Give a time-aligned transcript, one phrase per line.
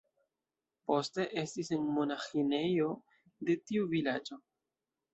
[0.91, 2.91] Poste estis en monaĥinejo
[3.51, 4.45] de tiu vilaĝo.